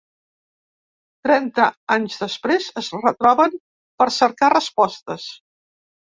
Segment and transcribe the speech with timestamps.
[1.25, 1.65] Trenta
[1.95, 3.53] anys després es retroben
[4.03, 5.27] per cercar respostes.